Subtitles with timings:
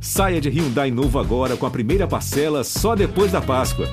[0.00, 3.86] Saia de Hyundai novo agora com a primeira parcela só depois da Páscoa.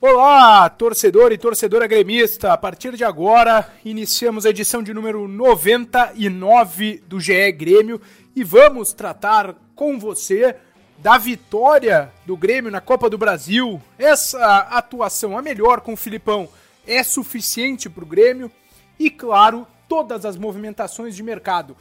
[0.00, 2.52] Olá, torcedor e torcedora gremista.
[2.52, 8.00] A partir de agora, iniciamos a edição de número 99 do GE Grêmio
[8.34, 10.54] e vamos tratar com você
[10.98, 13.80] da vitória do Grêmio na Copa do Brasil.
[13.98, 16.48] Essa atuação, a melhor com o Filipão,
[16.86, 18.50] é suficiente para o Grêmio
[18.98, 21.76] e, claro, todas as movimentações de mercado.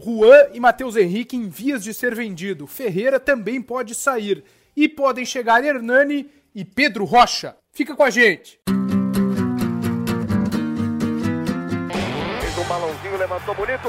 [0.00, 2.66] Juan e Matheus Henrique em vias de ser vendido.
[2.66, 4.44] Ferreira também pode sair.
[4.76, 7.56] E podem chegar Hernani e Pedro Rocha.
[7.72, 8.60] Fica com a gente.
[12.40, 13.88] Fez um balãozinho, levantou bonito.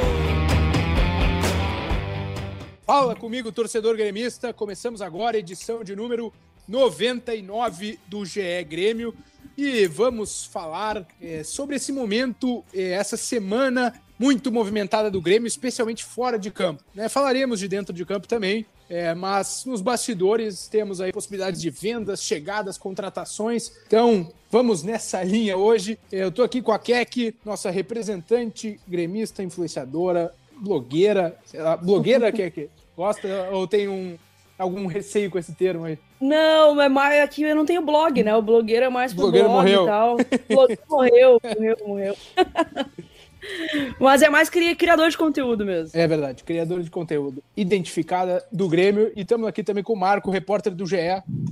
[2.93, 4.51] Fala comigo, torcedor gremista.
[4.51, 6.33] Começamos agora a edição de número
[6.67, 9.15] 99 do GE Grêmio
[9.57, 16.03] e vamos falar é, sobre esse momento, é, essa semana muito movimentada do Grêmio, especialmente
[16.03, 16.83] fora de campo.
[16.93, 17.07] Né?
[17.07, 22.21] Falaremos de dentro de campo também, é, mas nos bastidores temos aí possibilidades de vendas,
[22.21, 23.71] chegadas, contratações.
[23.87, 25.97] Então vamos nessa linha hoje.
[26.11, 32.69] Eu estou aqui com a Kek, nossa representante gremista, influenciadora, blogueira, lá, blogueira Kek.
[33.05, 34.15] Gosta ou tem um,
[34.59, 35.97] algum receio com esse termo aí?
[36.19, 38.35] Não, mas mais aqui eu não tenho blog, né?
[38.35, 39.83] O blogueiro é mais pro blogueiro blog morreu.
[39.83, 40.17] e tal.
[40.49, 42.15] O blogueiro morreu, morreu, morreu.
[43.99, 45.99] mas é mais cri- criador de conteúdo mesmo.
[45.99, 47.43] É verdade, criador de conteúdo.
[47.57, 49.11] Identificada do Grêmio.
[49.15, 50.97] E estamos aqui também com o Marco, repórter do GE.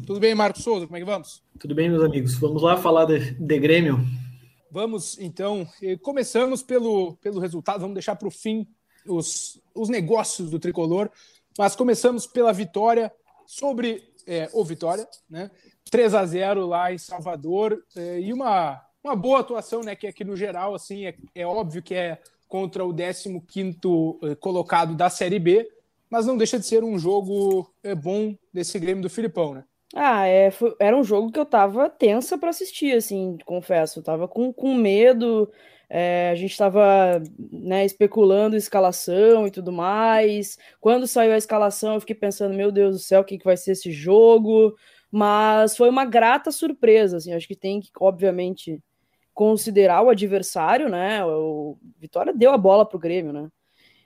[0.06, 0.86] Tudo bem, Marco Souza?
[0.86, 1.42] Como é que vamos?
[1.60, 2.36] Tudo bem, meus amigos?
[2.36, 4.00] Vamos lá falar de, de Grêmio.
[4.72, 5.68] Vamos, então.
[5.82, 8.68] eh, Começamos pelo, pelo resultado, vamos deixar para o fim
[9.08, 11.10] os, os negócios do tricolor.
[11.60, 13.12] Mas começamos pela vitória
[13.46, 15.52] sobre é, o Vitória, né?
[15.92, 17.84] 3 a 0 lá em Salvador.
[17.98, 19.94] é, e uma, uma boa atuação, né?
[19.94, 23.78] Que aqui no geral, assim, é, é óbvio que é contra o 15
[24.24, 25.70] eh, colocado da Série B,
[26.10, 29.66] mas não deixa de ser um jogo é, bom desse Grêmio do Filipão, né?
[29.94, 34.00] Ah, é, foi- era um jogo que eu tava tensa pra assistir, assim, confesso.
[34.00, 35.52] Eu tava com, com medo,
[35.90, 40.58] é, a gente tava, né, especulando escalação e tudo mais.
[40.80, 43.58] Quando saiu a escalação, eu fiquei pensando, meu Deus do céu, o que que vai
[43.58, 44.76] ser esse jogo?
[45.12, 48.80] Mas foi uma grata surpresa, assim, acho que tem que, obviamente,
[49.34, 51.26] considerar o adversário, né?
[51.26, 53.50] O Vitória deu a bola pro Grêmio, né?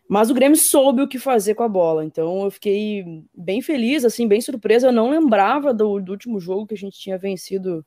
[0.07, 4.05] Mas o Grêmio soube o que fazer com a bola, então eu fiquei bem feliz,
[4.05, 4.87] assim, bem surpresa.
[4.87, 7.85] Eu não lembrava do, do último jogo que a gente tinha vencido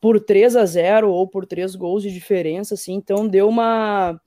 [0.00, 4.20] por 3 a 0 ou por três gols de diferença, assim, então deu uma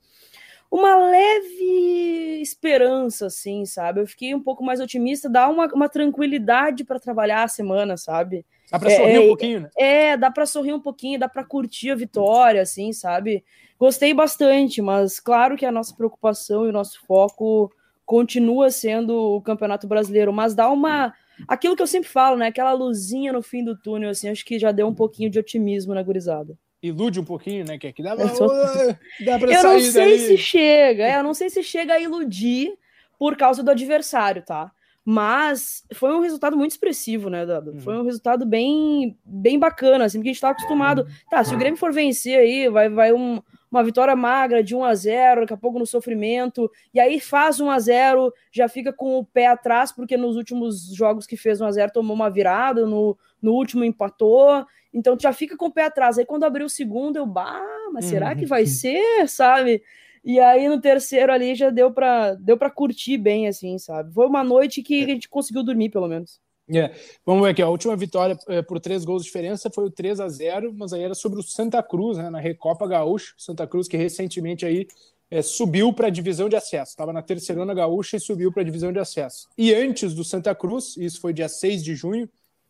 [0.70, 4.00] uma leve esperança, assim, sabe?
[4.00, 8.44] Eu fiquei um pouco mais otimista, dá uma, uma tranquilidade para trabalhar a semana, sabe?
[8.72, 9.70] Dá para É, sorrir é, um pouquinho, né?
[9.76, 13.44] É, dá pra sorrir um pouquinho, dá pra curtir a vitória, assim, sabe?
[13.78, 17.70] Gostei bastante, mas claro que a nossa preocupação e o nosso foco
[18.04, 21.14] continua sendo o Campeonato Brasileiro, mas dá uma
[21.48, 22.46] aquilo que eu sempre falo, né?
[22.48, 25.94] Aquela luzinha no fim do túnel, assim, acho que já deu um pouquinho de otimismo
[25.94, 26.56] na gurizada.
[26.82, 27.78] Ilude um pouquinho, né?
[27.78, 28.48] Que aqui dá, Eu sou-
[29.24, 30.18] dá pra Eu não sei daí.
[30.18, 32.72] se chega, é, eu não sei se chega a iludir
[33.18, 34.70] por causa do adversário, tá?
[35.06, 37.72] Mas foi um resultado muito expressivo, né, Dado?
[37.72, 37.80] Uhum.
[37.80, 41.06] Foi um resultado bem, bem bacana, assim, porque a gente tá acostumado.
[41.30, 43.42] Tá, se o Grêmio for vencer aí, vai, vai um-
[43.74, 47.60] uma vitória magra de 1 a 0 daqui a pouco no sofrimento, e aí faz
[47.60, 51.60] 1 a 0 já fica com o pé atrás, porque nos últimos jogos que fez
[51.60, 55.72] 1 a 0 tomou uma virada, no, no último empatou, então já fica com o
[55.72, 56.18] pé atrás.
[56.18, 57.60] Aí quando abrir o segundo, eu, bah,
[57.92, 58.36] mas será Uhum.
[58.36, 59.82] que vai ser, sabe?
[60.24, 64.12] E aí no terceiro ali já deu pra, deu pra curtir bem, assim, sabe?
[64.14, 66.40] Foi uma noite que a gente conseguiu dormir, pelo menos.
[66.68, 66.92] É.
[67.26, 70.18] Vamos ver aqui, a última vitória é, por três gols de diferença foi o 3
[70.20, 73.34] a 0 mas aí era sobre o Santa Cruz, né, na Recopa Gaúcha.
[73.36, 74.86] Santa Cruz que recentemente aí
[75.30, 76.92] é, subiu para a divisão de acesso.
[76.92, 79.48] Estava na terceirona gaúcha e subiu para a divisão de acesso.
[79.58, 82.28] E antes do Santa Cruz, isso foi dia 6 de junho,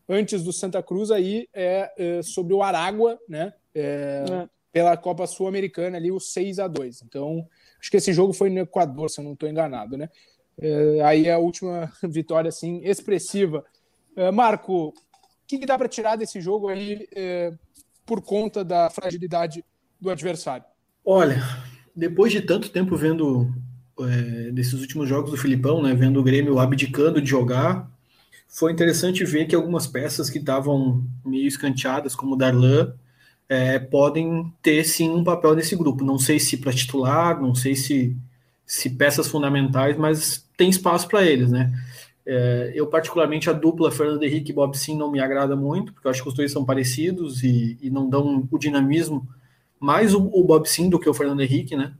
[0.09, 3.53] antes do Santa Cruz aí é, é, sobre o Aragua, né?
[3.73, 4.49] é, É.
[4.71, 7.47] Pela Copa Sul-Americana ali, o 6 a 2 Então,
[7.79, 10.09] acho que esse jogo foi no Equador, se eu não estou enganado, né?
[10.57, 13.63] É, aí a última vitória assim expressiva.
[14.15, 14.93] É, Marco, o
[15.47, 17.53] que, dá para tirar desse jogo aí é,
[18.05, 19.63] por conta da fragilidade
[19.99, 20.65] do adversário?
[21.03, 21.41] Olha,
[21.95, 23.53] depois de tanto tempo vendo
[23.99, 27.89] é, desses últimos jogos do Filipão, né, vendo o Grêmio abdicando de jogar,
[28.47, 32.93] foi interessante ver que algumas peças que estavam meio escanteadas, como o Darlan,
[33.49, 36.03] é, podem ter sim um papel nesse grupo.
[36.03, 38.15] Não sei se para titular, não sei se,
[38.65, 41.71] se peças fundamentais, mas tem espaço para eles, né?
[42.25, 46.07] É, eu, particularmente, a dupla Fernando Henrique e Bob Sim não me agrada muito, porque
[46.07, 49.27] eu acho que os dois são parecidos e, e não dão o dinamismo
[49.79, 51.93] mais o, o, Bob Sim do que o Fernando Henrique, né?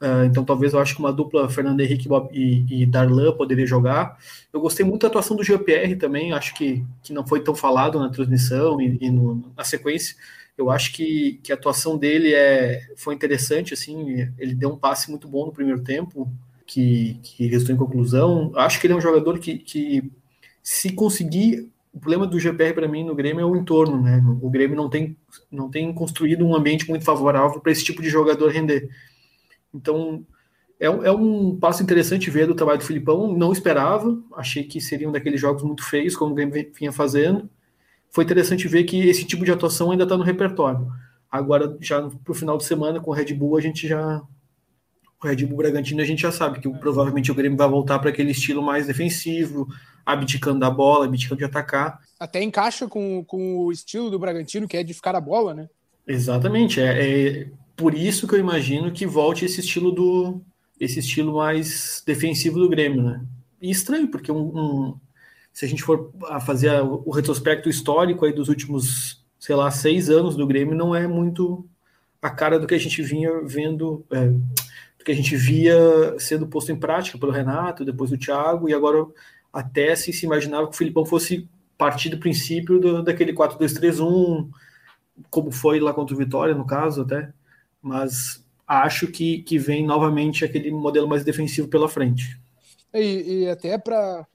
[0.00, 3.66] É, então, talvez eu acho que uma dupla Fernando Henrique Bob, e, e, Darlan poderia
[3.66, 4.18] jogar.
[4.52, 7.98] Eu gostei muito da atuação do GPR também, acho que, que não foi tão falado
[7.98, 10.16] na transmissão e, e no, na sequência.
[10.58, 15.10] Eu acho que, que a atuação dele é, foi interessante, assim, ele deu um passe
[15.10, 16.30] muito bom no primeiro tempo,
[16.66, 18.52] que, que restou em conclusão.
[18.56, 20.10] Acho que ele é um jogador que, que
[20.62, 21.70] se conseguir.
[21.92, 24.20] O problema do GPR para mim no Grêmio é o entorno, né?
[24.42, 25.16] O Grêmio não tem,
[25.50, 28.88] não tem construído um ambiente muito favorável para esse tipo de jogador render.
[29.72, 30.26] Então,
[30.80, 33.32] é, é, um passo interessante ver do trabalho do Filipão.
[33.36, 37.48] Não esperava, achei que seriam daqueles jogos muito feios, como o Grêmio vinha fazendo.
[38.10, 40.88] Foi interessante ver que esse tipo de atuação ainda está no repertório.
[41.30, 44.22] Agora, já para o final de semana, com o Red Bull, a gente já
[45.24, 48.10] o Red Bull Bragantino a gente já sabe que provavelmente o Grêmio vai voltar para
[48.10, 49.66] aquele estilo mais defensivo,
[50.04, 52.00] abdicando da bola, abdicando de atacar.
[52.20, 55.68] Até encaixa com, com o estilo do Bragantino, que é de ficar a bola, né?
[56.06, 56.80] Exatamente.
[56.80, 60.40] É, é por isso que eu imagino que volte esse estilo do
[60.78, 63.24] esse estilo mais defensivo do Grêmio, né?
[63.62, 64.94] E estranho, porque um, um,
[65.52, 69.70] se a gente for a fazer a, o retrospecto histórico aí dos últimos, sei lá,
[69.70, 71.66] seis anos do Grêmio, não é muito
[72.20, 74.32] a cara do que a gente vinha vendo, é,
[75.04, 75.76] que a gente via
[76.18, 79.06] sendo posto em prática pelo Renato, depois do Thiago, e agora
[79.52, 84.48] até se, se imaginava que o Filipão fosse partir do princípio do, daquele 4-2-3-1,
[85.30, 87.32] como foi lá contra o Vitória, no caso, até.
[87.82, 92.40] Mas acho que, que vem novamente aquele modelo mais defensivo pela frente.
[92.92, 94.26] E, e até para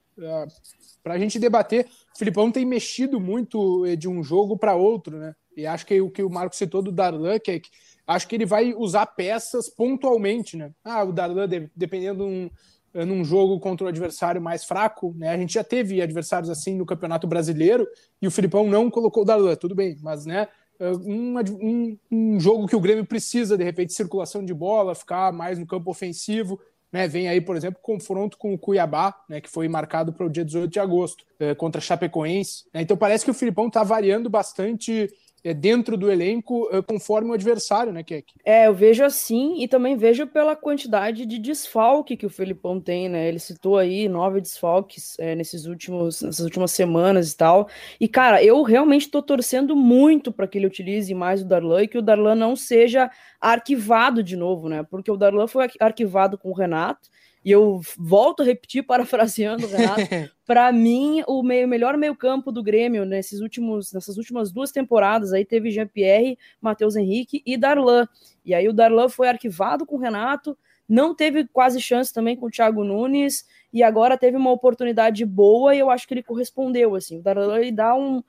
[1.06, 5.36] a gente debater, o Filipão tem mexido muito de um jogo para outro, né?
[5.56, 7.69] E acho que o que o Marco citou do Darlan, que é que
[8.10, 10.72] acho que ele vai usar peças pontualmente, né?
[10.84, 12.50] Ah, o Darlan, dependendo um,
[12.92, 15.30] num jogo contra o adversário mais fraco, né?
[15.30, 17.88] A gente já teve adversários assim no Campeonato Brasileiro
[18.20, 20.48] e o Filipão não colocou o Darlan, tudo bem, mas né?
[20.80, 25.60] Um, um, um, jogo que o Grêmio precisa, de repente, circulação de bola, ficar mais
[25.60, 26.60] no campo ofensivo.
[26.92, 30.30] Né, vem aí, por exemplo, confronto com o Cuiabá, né, que foi marcado para o
[30.30, 32.64] dia 18 de agosto, eh, contra Chapecoense.
[32.74, 35.08] Né, então parece que o Filipão está variando bastante
[35.53, 38.33] dentro do elenco é, conforme o adversário, né, Keck?
[38.44, 43.09] É, eu vejo assim e também vejo pela quantidade de desfalque que o Felipão tem,
[43.09, 43.27] né?
[43.27, 47.69] Ele citou aí nove desfalques é, nesses últimos, nessas últimas semanas e tal.
[48.00, 51.88] E, cara, eu realmente estou torcendo muito para que ele utilize mais o Darlan e
[51.88, 53.09] que o Darlan não seja
[53.39, 54.83] arquivado de novo, né?
[54.83, 57.09] Porque o Darlan foi arquivado com o Renato
[57.44, 60.01] e eu volto a repetir, parafraseando o Renato,
[60.45, 65.45] para mim, o meio, melhor meio-campo do Grêmio nesses últimos, nessas últimas duas temporadas aí
[65.45, 68.07] teve Jean-Pierre, Matheus Henrique e Darlan.
[68.45, 70.57] E aí o Darlan foi arquivado com o Renato,
[70.88, 75.75] não teve quase chance também com o Thiago Nunes, e agora teve uma oportunidade boa
[75.75, 77.19] e eu acho que ele correspondeu, assim.
[77.19, 78.24] O Darlan ele dá um,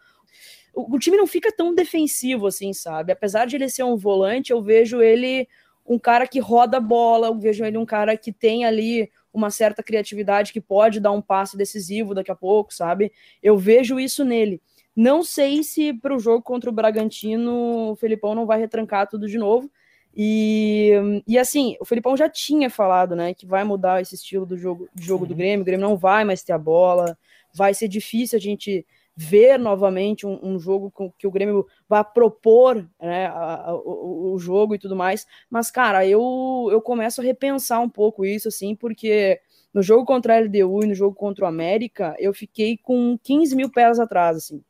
[0.74, 3.12] o, time não fica tão defensivo assim, sabe?
[3.12, 5.48] Apesar de ele ser um volante, eu vejo ele
[5.90, 9.50] um cara que roda a bola, eu vejo ele um cara que tem ali uma
[9.50, 13.10] certa criatividade que pode dar um passe decisivo daqui a pouco, sabe?
[13.43, 14.62] Eu vejo isso nele.
[14.94, 19.26] Não sei se para o jogo contra o Bragantino o Felipão não vai retrancar tudo
[19.26, 19.69] de novo.
[20.17, 20.93] E,
[21.26, 24.88] e assim, o Felipão já tinha falado, né, que vai mudar esse estilo do jogo,
[24.94, 25.62] do jogo do Grêmio.
[25.62, 27.19] O Grêmio não vai mais ter a bola,
[27.53, 28.86] vai ser difícil a gente
[29.22, 34.32] ver novamente um, um jogo com, que o Grêmio vai propor né, a, a, o,
[34.32, 35.27] o, jogo e tudo mais.
[35.50, 39.39] Mas, cara, eu, eu começo a repensar um pouco isso, assim, porque
[39.74, 43.55] no jogo contra a LDU e no jogo contra o América, eu fiquei com 15
[43.55, 44.62] mil pés atrás, assim.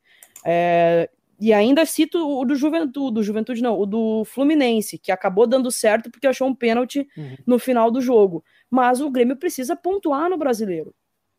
[0.44, 1.08] É,
[1.40, 5.70] e ainda cito o do Juventude, do Juventude não, o do Fluminense, que acabou dando
[5.70, 7.36] certo porque achou um pênalti uhum.
[7.46, 8.44] no final do jogo.
[8.68, 10.92] Mas o Grêmio precisa pontuar no brasileiro.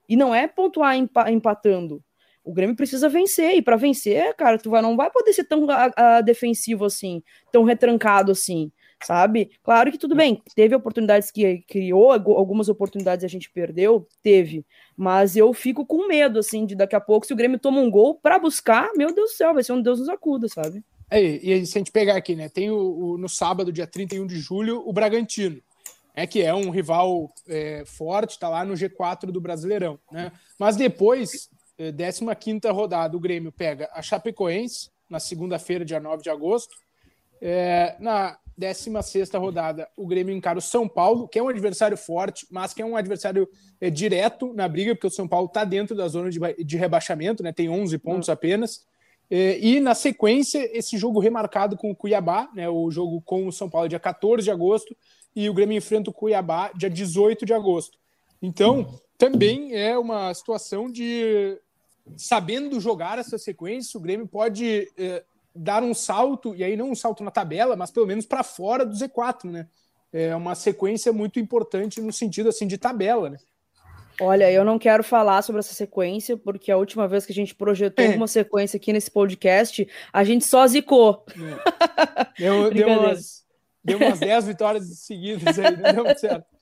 [0.07, 2.01] E não é pontuar empatando.
[2.43, 5.69] O Grêmio precisa vencer, e para vencer, cara, tu vai, não vai poder ser tão
[5.69, 7.21] a, a, defensivo assim,
[7.51, 8.71] tão retrancado assim,
[9.03, 9.51] sabe?
[9.63, 14.65] Claro que tudo bem, teve oportunidades que criou, algumas oportunidades a gente perdeu, teve,
[14.97, 17.91] mas eu fico com medo, assim, de daqui a pouco, se o Grêmio toma um
[17.91, 20.83] gol para buscar, meu Deus do céu, vai ser um Deus nos acuda, sabe?
[21.11, 24.25] É, e se a gente pegar aqui, né, tem o, o, no sábado, dia 31
[24.25, 25.61] de julho, o Bragantino,
[26.15, 30.31] é que é um rival é, forte, tá lá no G4 do Brasileirão, né?
[30.59, 36.29] Mas depois 15 eh, rodada, o Grêmio pega a Chapecoense na segunda-feira, dia 9 de
[36.29, 36.75] agosto.
[37.41, 42.45] É, na 16 rodada, o Grêmio encara o São Paulo, que é um adversário forte,
[42.51, 43.49] mas que é um adversário
[43.79, 47.41] é, direto na briga, porque o São Paulo está dentro da zona de, de, rebaixamento,
[47.41, 47.51] né?
[47.51, 48.33] tem 11 pontos uhum.
[48.33, 48.85] apenas.
[49.29, 52.69] É, e na sequência, esse jogo remarcado com o Cuiabá, né?
[52.69, 54.95] o jogo com o São Paulo, dia 14 de agosto,
[55.35, 57.97] e o Grêmio enfrenta o Cuiabá, dia 18 de agosto.
[58.41, 61.55] Então, também é uma situação de
[62.17, 65.23] sabendo jogar essa sequência, o Grêmio pode é,
[65.55, 68.83] dar um salto, e aí não um salto na tabela, mas pelo menos para fora
[68.83, 69.67] do Z4, né?
[70.11, 73.37] É uma sequência muito importante no sentido assim de tabela, né?
[74.19, 77.53] Olha, eu não quero falar sobre essa sequência, porque a última vez que a gente
[77.53, 78.15] projetou é.
[78.15, 81.23] uma sequência aqui nesse podcast, a gente só zicou.
[81.29, 82.41] É.
[82.41, 83.45] Deu, deu, umas,
[83.83, 86.60] deu umas 10 vitórias seguidas aí, não deu certo.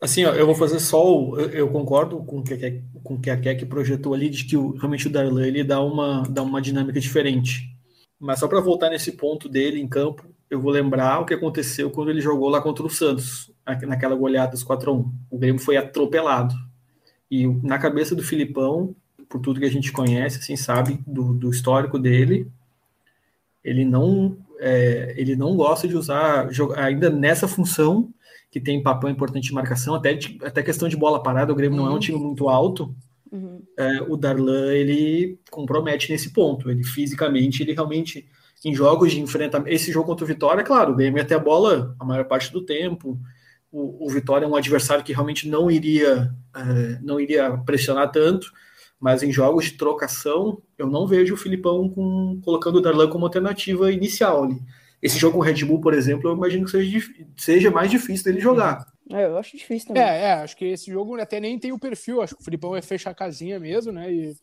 [0.00, 3.28] Assim, ó, eu vou fazer só o, eu, eu, concordo com o que, o que
[3.28, 6.62] a Keck projetou ali, de que o, realmente o Darlan ele dá uma, dá uma
[6.62, 7.70] dinâmica diferente.
[8.18, 11.90] Mas só para voltar nesse ponto dele em campo, eu vou lembrar o que aconteceu
[11.90, 13.52] quando ele jogou lá contra o Santos,
[13.86, 16.54] naquela goleada dos 4 a 1 O Grêmio foi atropelado.
[17.30, 18.94] E na cabeça do Filipão,
[19.28, 22.50] por tudo que a gente conhece, assim, sabe, do, do histórico dele,
[23.62, 28.12] ele não, é, ele não gosta de usar, ainda nessa função,
[28.50, 31.78] que tem papel importante de marcação, até, de, até questão de bola parada, o Grêmio
[31.78, 31.84] uhum.
[31.84, 32.00] não é um uhum.
[32.00, 32.94] time muito alto,
[33.30, 33.62] uhum.
[33.78, 38.28] é, o Darlan, ele compromete nesse ponto, ele fisicamente, ele realmente,
[38.64, 41.94] em jogos de enfrentamento, esse jogo contra o Vitória, claro, o Grêmio ter a bola
[41.98, 43.16] a maior parte do tempo,
[43.70, 48.50] o, o Vitória é um adversário que realmente não iria, é, não iria pressionar tanto,
[48.98, 53.24] mas em jogos de trocação, eu não vejo o Filipão com, colocando o Darlan como
[53.24, 54.60] alternativa inicial ali.
[55.02, 58.24] Esse jogo com o Red Bull, por exemplo, eu imagino que seja, seja mais difícil
[58.24, 58.86] dele jogar.
[59.10, 60.02] É, eu acho difícil também.
[60.02, 62.22] É, é, acho que esse jogo até nem tem o perfil.
[62.22, 64.12] Acho que o Filipão vai fechar a casinha mesmo, né?
[64.12, 64.36] E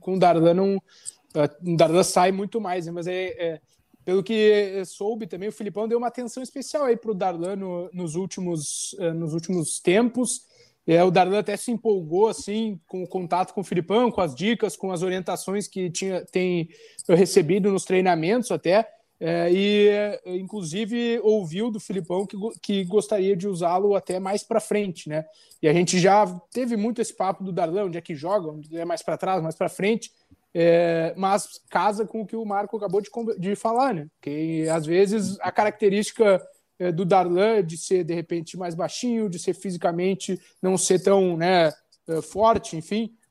[0.00, 0.76] com o Dardan não.
[0.76, 2.92] O Dardan sai muito mais, né?
[2.92, 3.60] Mas é, é,
[4.04, 7.90] pelo que soube também, o Filipão deu uma atenção especial aí para o Darlan no,
[7.92, 10.42] nos, últimos, uh, nos últimos tempos.
[10.86, 14.34] É, o Darlan até se empolgou assim com o contato com o Filipão, com as
[14.34, 16.68] dicas, com as orientações que tinha, tem
[17.08, 18.86] recebido nos treinamentos até.
[19.20, 25.08] É, e, inclusive, ouviu do Filipão que, que gostaria de usá-lo até mais para frente,
[25.08, 25.24] né?
[25.62, 28.76] E a gente já teve muito esse papo do Darlan, onde é que joga, onde
[28.76, 30.10] é mais para trás, mais para frente,
[30.52, 34.08] é, mas casa com o que o Marco acabou de, de falar, né?
[34.20, 36.40] Que às vezes a característica
[36.78, 41.36] é, do Darlan de ser de repente mais baixinho, de ser fisicamente não ser tão
[41.36, 41.72] né,
[42.08, 43.23] é, forte, enfim, é,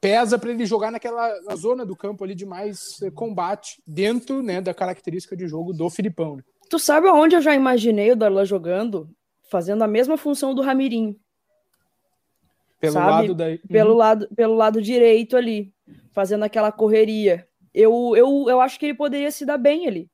[0.00, 4.42] pesa para ele jogar naquela na zona do campo ali de mais é, combate, dentro
[4.42, 6.36] né, da característica de jogo do Filipão.
[6.36, 6.42] Né?
[6.68, 9.10] Tu sabe aonde eu já imaginei o Darlan jogando?
[9.50, 11.18] Fazendo a mesma função do Ramirim.
[12.78, 13.28] Pelo sabe?
[13.28, 13.60] lado.
[13.68, 13.96] Pelo, uhum.
[13.96, 15.72] lado, pelo lado direito ali,
[16.12, 17.46] fazendo aquela correria.
[17.74, 20.08] Eu, eu, eu acho que ele poderia se dar bem ali.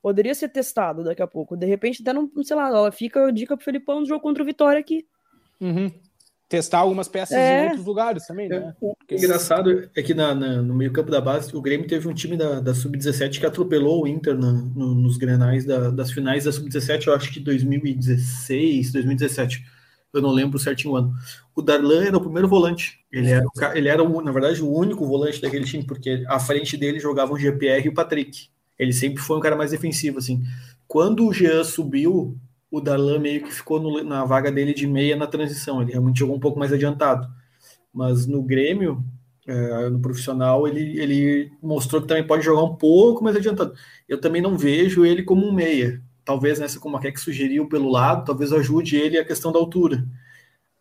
[0.00, 1.56] Poderia ser testado daqui a pouco.
[1.56, 4.46] De repente, até não, sei lá, fica a dica pro Felipão no jogo contra o
[4.46, 5.06] Vitória aqui.
[5.60, 5.90] Uhum
[6.54, 7.60] testar algumas peças é.
[7.60, 8.74] em outros lugares também, né?
[8.80, 12.14] O engraçado é que na, na, no meio campo da base, o Grêmio teve um
[12.14, 16.44] time da, da Sub-17 que atropelou o Inter na, no, nos grenais da, das finais
[16.44, 19.64] da Sub-17, eu acho que 2016, 2017.
[20.12, 21.12] Eu não lembro certinho o ano.
[21.56, 23.00] O Darlan era o primeiro volante.
[23.10, 23.44] Ele era,
[23.74, 27.38] ele era na verdade, o único volante daquele time, porque à frente dele jogavam o
[27.38, 28.48] GPR e o Patrick.
[28.78, 30.44] Ele sempre foi um cara mais defensivo, assim.
[30.86, 32.38] Quando o Jean subiu,
[32.74, 36.18] o Darlan meio que ficou no, na vaga dele de meia na transição, ele realmente
[36.18, 37.28] jogou um pouco mais adiantado.
[37.92, 39.04] Mas no Grêmio,
[39.46, 43.74] é, no profissional, ele, ele mostrou que também pode jogar um pouco mais adiantado.
[44.08, 46.02] Eu também não vejo ele como um meia.
[46.24, 50.04] Talvez nessa, como a que sugeriu pelo lado, talvez ajude ele a questão da altura.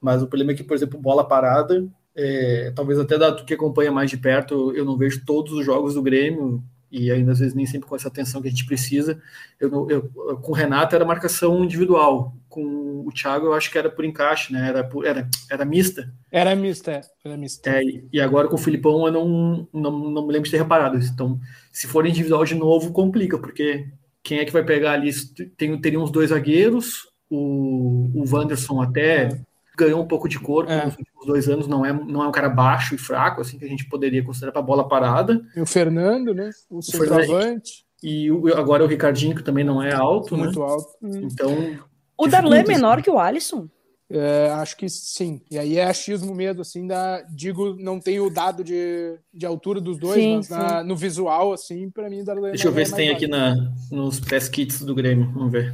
[0.01, 3.91] Mas o problema é que, por exemplo, bola parada, é, talvez até da que acompanha
[3.91, 7.55] mais de perto, eu não vejo todos os jogos do Grêmio, e ainda às vezes
[7.55, 9.19] nem sempre com essa atenção que a gente precisa.
[9.59, 10.03] Eu, eu,
[10.37, 14.53] com o Renato era marcação individual, com o Thiago eu acho que era por encaixe,
[14.53, 14.69] né?
[14.69, 16.13] Era, por, era, era mista.
[16.31, 17.01] Era mista, é.
[17.25, 17.67] Era mista.
[17.67, 17.81] É,
[18.11, 21.11] e agora com o Filipão eu não, não, não me lembro de ter reparado isso.
[21.11, 21.39] Então,
[21.71, 23.87] se for individual de novo, complica, porque
[24.21, 25.11] quem é que vai pegar ali?
[25.57, 29.23] Tem, teria uns dois zagueiros, o, o Wanderson até.
[29.23, 30.85] É ganhou um pouco de corpo é.
[30.85, 33.65] nos últimos dois anos, não é, não é um cara baixo e fraco, assim, que
[33.65, 35.41] a gente poderia considerar para bola parada.
[35.55, 36.49] E o Fernando, né?
[36.69, 37.85] O, o centroavante.
[38.03, 40.65] E o, agora o Ricardinho, que também não é alto, Muito né?
[40.65, 40.87] alto.
[41.01, 41.79] Então.
[42.17, 43.67] O Darlan é menor que o Alisson?
[44.09, 45.41] É, acho que sim.
[45.49, 49.81] E aí é achismo mesmo, assim, da, digo, não tem o dado de, de altura
[49.81, 52.85] dos dois, sim, mas na, no visual, assim, para mim, Darlan Deixa eu ver é
[52.85, 53.55] se tem aqui na,
[53.89, 55.73] nos press kits do Grêmio, vamos ver.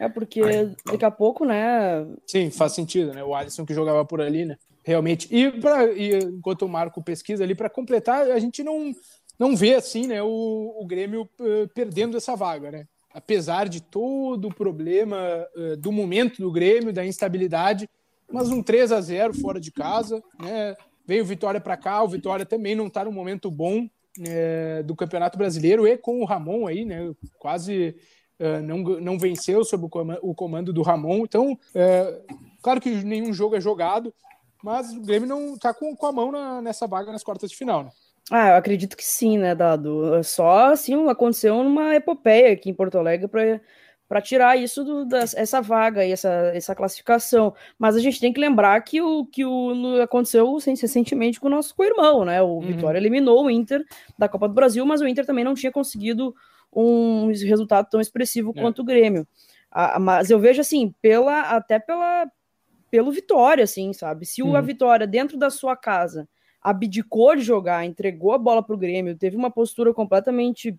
[0.00, 2.06] É porque Ai, daqui a pouco, né?
[2.26, 3.22] Sim, faz sentido, né?
[3.22, 4.56] O Alisson que jogava por ali, né?
[4.86, 5.26] Realmente.
[5.34, 8.92] E, pra, e enquanto o Marco pesquisa ali, para completar, a gente não,
[9.36, 12.86] não vê assim, né, o, o Grêmio uh, perdendo essa vaga, né?
[13.12, 17.90] Apesar de todo o problema uh, do momento do Grêmio, da instabilidade,
[18.30, 20.76] mas um 3 a 0 fora de casa, né?
[21.04, 23.88] Veio Vitória para cá, o Vitória também não está no momento bom
[24.24, 27.12] é, do Campeonato Brasileiro e com o Ramon aí, né?
[27.40, 27.96] Quase
[28.38, 29.88] uh, não, não venceu sob
[30.22, 31.24] o comando, do Ramon.
[31.24, 31.58] Então,
[32.62, 34.14] claro que nenhum jogo é jogado,
[34.66, 37.56] mas o Grêmio não está com, com a mão na, nessa vaga nas quartas de
[37.56, 37.90] final, né?
[38.28, 40.20] Ah, eu acredito que sim, né, Dado?
[40.24, 43.60] Só assim aconteceu numa epopeia aqui em Porto Alegre para
[44.08, 47.52] para tirar isso do, da, essa vaga e essa, essa classificação.
[47.76, 51.74] Mas a gente tem que lembrar que o que o, aconteceu recentemente com o nosso
[51.74, 52.40] co-irmão, né?
[52.40, 52.60] O uhum.
[52.60, 53.84] Vitória eliminou o Inter
[54.16, 56.34] da Copa do Brasil, mas o Inter também não tinha conseguido
[56.72, 58.60] um resultado tão expressivo é.
[58.60, 59.26] quanto o Grêmio.
[59.72, 62.30] Ah, mas eu vejo assim, pela até pela
[62.90, 64.26] pelo Vitória, assim, sabe?
[64.26, 64.56] Se uhum.
[64.56, 66.28] a Vitória dentro da sua casa
[66.60, 70.76] abdicou de jogar, entregou a bola para o Grêmio, teve uma postura completamente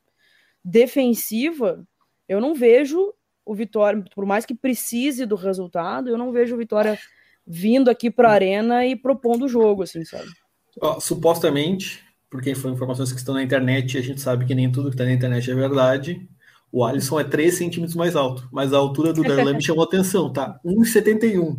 [0.63, 1.85] defensiva,
[2.27, 3.13] eu não vejo
[3.45, 6.99] o Vitória, por mais que precise do resultado, eu não vejo o Vitória
[7.45, 10.27] vindo aqui para a arena e propondo o jogo, assim, sabe?
[10.81, 14.69] Ó, supostamente, porque foram informações que estão na internet, e a gente sabe que nem
[14.69, 16.27] tudo que está na internet é verdade.
[16.69, 20.31] O Alisson é 3 centímetros mais alto, mas a altura do Darlan me chamou atenção,
[20.31, 20.59] tá?
[20.65, 21.57] 1,71.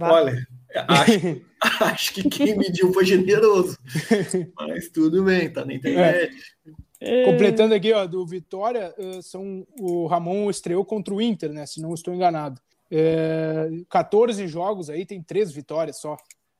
[0.00, 0.46] Olha,
[0.88, 1.42] acho,
[1.84, 3.78] acho que quem mediu foi generoso.
[4.56, 6.34] Mas tudo bem, tá na internet.
[7.02, 7.22] É.
[7.22, 7.24] É...
[7.24, 11.64] Completando aqui, ó, do Vitória, eh, são, o Ramon estreou contra o Inter, né?
[11.64, 12.60] Se não estou enganado.
[12.90, 16.16] É, 14 jogos aí, tem três vitórias só.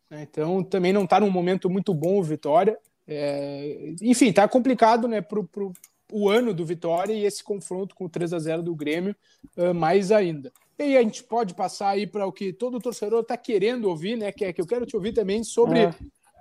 [0.08, 0.26] Né?
[0.30, 2.78] Então também não está num momento muito bom o Vitória.
[3.06, 5.72] É, enfim, tá complicado, né, pro, pro
[6.12, 9.14] o ano do Vitória e esse confronto com o 3 a 0 do Grêmio,
[9.56, 10.52] uh, mais ainda.
[10.88, 14.32] E a gente pode passar aí para o que todo torcedor está querendo ouvir, né?
[14.32, 15.94] Que é que eu quero te ouvir também sobre é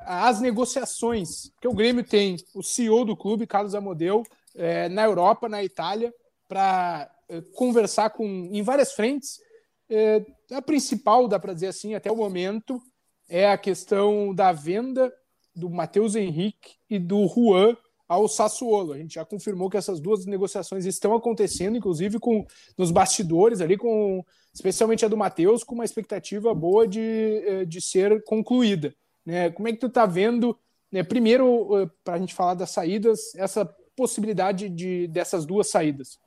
[0.05, 4.23] as negociações que o Grêmio tem, o CEO do clube, Carlos Amodeu,
[4.55, 6.13] é, na Europa, na Itália,
[6.47, 9.39] para é, conversar com em várias frentes.
[9.89, 12.81] É, a principal, dá para dizer assim, até o momento,
[13.27, 15.13] é a questão da venda
[15.55, 17.77] do Matheus Henrique e do Juan
[18.09, 18.93] ao Sassuolo.
[18.93, 22.43] A gente já confirmou que essas duas negociações estão acontecendo, inclusive com
[22.75, 26.99] nos bastidores ali, com especialmente a do Matheus, com uma expectativa boa de,
[27.45, 28.95] é, de ser concluída.
[29.23, 29.51] Né?
[29.51, 30.57] Como é que tu está vendo,
[30.91, 33.63] né, primeiro, uh, para a gente falar das saídas, essa
[33.95, 36.19] possibilidade de, dessas duas saídas?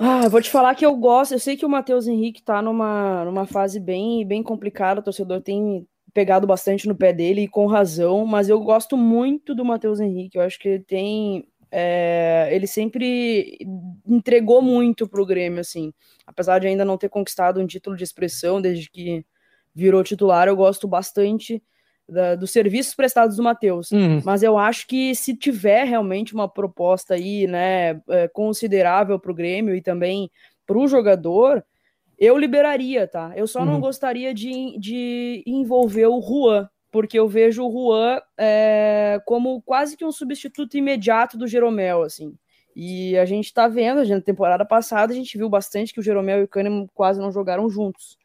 [0.00, 3.24] Ah, vou te falar que eu gosto, eu sei que o Matheus Henrique está numa,
[3.24, 7.66] numa fase bem, bem complicada, o torcedor tem pegado bastante no pé dele, e com
[7.66, 12.66] razão, mas eu gosto muito do Matheus Henrique, eu acho que ele tem é, ele
[12.66, 13.56] sempre
[14.06, 15.90] entregou muito para o Grêmio, assim.
[16.26, 19.24] Apesar de ainda não ter conquistado um título de expressão desde que
[19.74, 21.62] virou titular, eu gosto bastante
[22.06, 23.90] da, dos serviços prestados do Matheus.
[23.90, 24.20] Uhum.
[24.22, 29.34] Mas eu acho que se tiver realmente uma proposta aí, né, é, considerável para o
[29.34, 30.30] Grêmio e também
[30.66, 31.64] para o jogador,
[32.22, 33.32] eu liberaria, tá?
[33.34, 33.66] Eu só uhum.
[33.66, 39.96] não gostaria de, de envolver o Juan, porque eu vejo o Juan é, como quase
[39.96, 42.32] que um substituto imediato do Jeromel, assim.
[42.76, 46.38] E a gente tá vendo, na temporada passada a gente viu bastante que o Jeromel
[46.38, 48.16] e o Kahneman quase não jogaram juntos.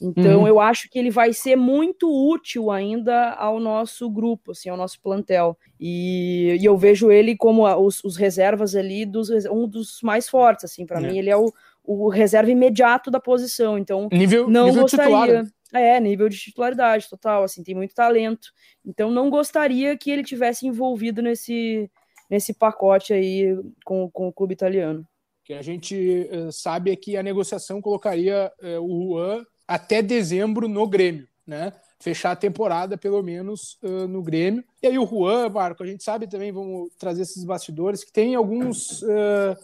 [0.00, 0.48] Então, uhum.
[0.48, 4.98] eu acho que ele vai ser muito útil ainda ao nosso grupo, assim, ao nosso
[5.00, 5.56] plantel.
[5.78, 10.28] E, e eu vejo ele como a, os, os, reservas ali, dos, um dos mais
[10.28, 11.06] fortes, assim, para é.
[11.06, 11.52] mim ele é o,
[11.84, 13.78] o reserva imediato da posição.
[13.78, 15.16] Então, nível, não nível gostaria.
[15.16, 15.46] Titular.
[15.74, 18.48] É, nível de titularidade total, assim, tem muito talento.
[18.84, 21.90] Então, não gostaria que ele tivesse envolvido nesse,
[22.28, 25.06] nesse pacote aí com, com o clube italiano.
[25.42, 30.68] Que a gente uh, sabe é que a negociação colocaria uh, o Juan até dezembro
[30.68, 31.72] no Grêmio, né?
[31.98, 34.62] Fechar a temporada, pelo menos, uh, no Grêmio.
[34.82, 38.34] E aí o Juan, Marco, a gente sabe também, vamos trazer esses bastidores, que tem
[38.34, 39.56] alguns, uh,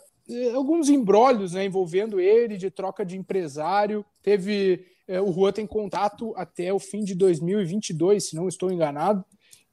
[0.55, 4.05] alguns embrólios né, envolvendo ele, de troca de empresário.
[4.23, 4.87] Teve.
[5.09, 9.25] Uh, o Juan tem contato até o fim de 2022, se não estou enganado.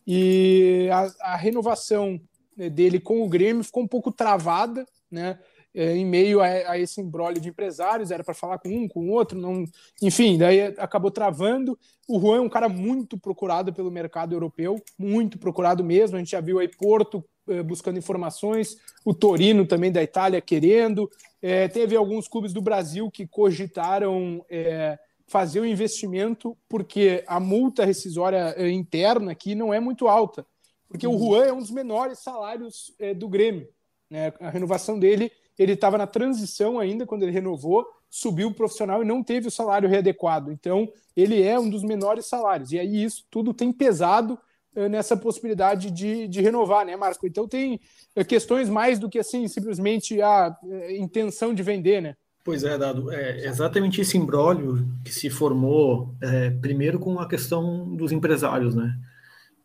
[0.07, 2.19] E a, a renovação
[2.55, 5.37] né, dele com o Grêmio ficou um pouco travada, né?
[5.75, 9.01] É, em meio a, a esse embrólio de empresários, era para falar com um, com
[9.01, 9.65] o outro, não,
[10.01, 11.77] enfim, daí acabou travando.
[12.07, 16.15] O Juan é um cara muito procurado pelo mercado europeu, muito procurado mesmo.
[16.15, 21.09] A gente já viu aí Porto é, buscando informações, o Torino também da Itália querendo.
[21.41, 27.83] É, teve alguns clubes do Brasil que cogitaram é, fazer o investimento porque a multa
[27.83, 30.45] rescisória é, interna aqui não é muito alta,
[30.87, 31.15] porque uhum.
[31.15, 33.67] o Juan é um dos menores salários é, do Grêmio.
[34.09, 34.31] Né?
[34.39, 39.05] A renovação dele ele estava na transição ainda quando ele renovou, subiu o profissional e
[39.05, 40.51] não teve o salário readequado.
[40.51, 42.71] Então, ele é um dos menores salários.
[42.71, 44.37] E aí isso tudo tem pesado
[44.75, 47.25] eh, nessa possibilidade de, de renovar, né, Marco?
[47.25, 47.79] Então tem
[48.15, 52.15] eh, questões mais do que assim simplesmente a eh, intenção de vender, né?
[52.43, 57.95] Pois é, Dado, é exatamente esse imbróglio que se formou é, primeiro com a questão
[57.95, 58.95] dos empresários, né?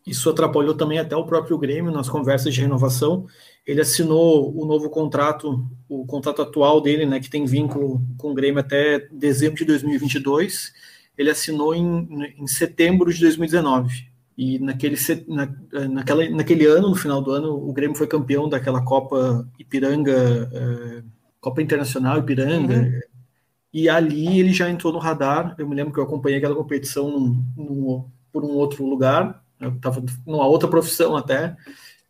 [0.07, 3.26] Isso atrapalhou também até o próprio Grêmio nas conversas de renovação.
[3.66, 8.35] Ele assinou o novo contrato, o contrato atual dele, né, que tem vínculo com o
[8.35, 10.73] Grêmio até dezembro de 2022.
[11.16, 14.11] Ele assinou em, em setembro de 2019.
[14.37, 14.96] E naquele,
[15.29, 15.55] na,
[15.90, 21.03] naquela, naquele ano, no final do ano, o Grêmio foi campeão daquela Copa Ipiranga, é,
[21.38, 22.75] Copa Internacional Ipiranga.
[22.75, 23.01] Uhum.
[23.73, 25.55] E ali ele já entrou no radar.
[25.59, 29.44] Eu me lembro que eu acompanhei aquela competição num, num, por um outro lugar.
[29.61, 31.55] Eu estava numa outra profissão até.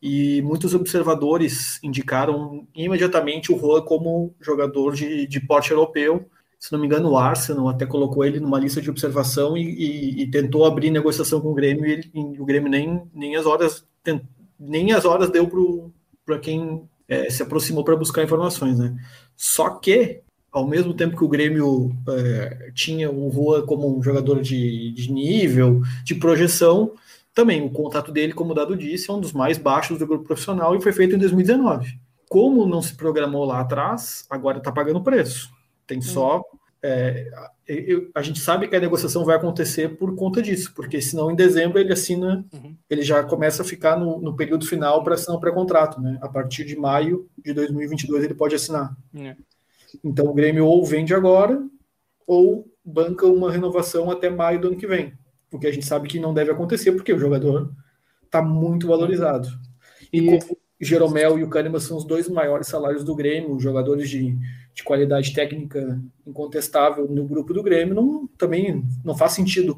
[0.02, 6.26] E muitos observadores indicaram imediatamente o Juan como jogador de, de porte europeu
[6.60, 10.22] se não me engano, o Arsenal até colocou ele numa lista de observação e, e,
[10.22, 13.46] e tentou abrir negociação com o Grêmio e, ele, e, o Grêmio nem, nem as
[13.46, 13.82] horas
[14.58, 15.50] nem as horas deu
[16.24, 18.94] para quem é, se aproximou para buscar informações, né?
[19.34, 20.20] Só que
[20.52, 25.10] ao mesmo tempo que o Grêmio é, tinha o Rua como um jogador de, de
[25.10, 26.92] nível, de projeção,
[27.34, 30.24] também o contrato dele, como o Dado disse, é um dos mais baixos do grupo
[30.24, 31.98] profissional e foi feito em 2019.
[32.28, 35.50] Como não se programou lá atrás, agora está pagando preço.
[35.86, 36.42] Tem só.
[36.82, 37.28] É,
[37.66, 41.36] eu, a gente sabe que a negociação vai acontecer por conta disso, porque senão em
[41.36, 42.74] dezembro ele assina, uhum.
[42.88, 46.18] ele já começa a ficar no, no período final para assinar o pré-contrato, né?
[46.22, 48.96] A partir de maio de 2022 ele pode assinar.
[49.12, 49.34] Uhum.
[50.02, 51.60] Então o Grêmio ou vende agora
[52.26, 55.12] ou banca uma renovação até maio do ano que vem,
[55.50, 57.72] porque a gente sabe que não deve acontecer porque o jogador
[58.24, 59.48] está muito valorizado.
[60.12, 64.38] E como Jeromel e o Kahneman são os dois maiores salários do Grêmio, jogadores de,
[64.72, 69.72] de qualidade técnica incontestável no grupo do Grêmio, não, também não faz sentido.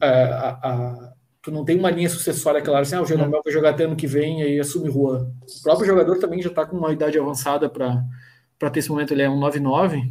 [0.00, 3.52] Uh, a, a, tu não tem uma linha sucessória claro assim, ah, o Jeromel vai
[3.52, 5.32] jogar até ano que vem e aí assume Juan.
[5.42, 9.22] O próprio jogador também já está com uma idade avançada para ter esse momento, ele
[9.22, 10.08] é um 9-9,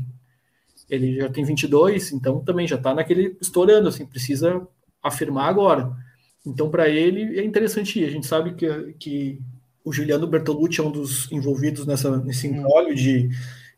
[0.89, 4.67] ele já tem 22, então também já está naquele estourando, assim, precisa
[5.07, 5.91] afirmar agora.
[6.45, 8.03] Então, para ele, é interessante.
[8.03, 9.41] A gente sabe que, que
[9.83, 13.29] o Juliano Bertolucci é um dos envolvidos nessa, nesse embrólio de,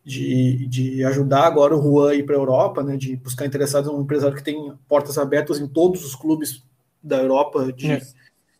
[0.03, 3.91] de, de ajudar agora o Juan a ir para a Europa, né, de buscar interessados,
[3.91, 6.63] um empresário que tem portas abertas em todos os clubes
[7.01, 8.01] da Europa, de é.